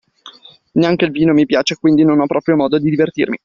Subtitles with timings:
[0.71, 3.37] Neanche il vino mi piace, quindi non ho proprio modo di divertirmi.